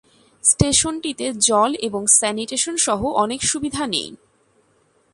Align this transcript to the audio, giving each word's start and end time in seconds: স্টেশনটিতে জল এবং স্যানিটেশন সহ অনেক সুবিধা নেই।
স্টেশনটিতে 0.43 1.25
জল 1.39 1.71
এবং 1.79 2.01
স্যানিটেশন 2.07 2.75
সহ 2.77 3.01
অনেক 3.15 3.39
সুবিধা 3.41 3.83
নেই। 3.87 4.09